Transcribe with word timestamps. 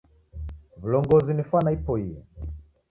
Wulongozi 0.81 1.31
ni 1.33 1.43
fwana 1.47 1.71
ipoiye. 1.77 2.19